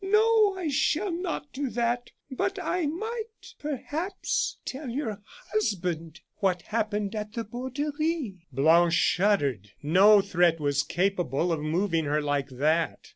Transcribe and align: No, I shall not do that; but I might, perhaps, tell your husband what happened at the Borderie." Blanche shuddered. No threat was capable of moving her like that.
No, 0.03 0.55
I 0.57 0.67
shall 0.69 1.11
not 1.11 1.53
do 1.53 1.69
that; 1.69 2.09
but 2.31 2.57
I 2.57 2.87
might, 2.87 3.53
perhaps, 3.59 4.57
tell 4.65 4.89
your 4.89 5.21
husband 5.53 6.21
what 6.37 6.63
happened 6.63 7.13
at 7.13 7.33
the 7.33 7.43
Borderie." 7.43 8.47
Blanche 8.51 8.95
shuddered. 8.95 9.73
No 9.83 10.19
threat 10.19 10.59
was 10.59 10.81
capable 10.81 11.51
of 11.51 11.59
moving 11.61 12.05
her 12.05 12.19
like 12.19 12.49
that. 12.49 13.09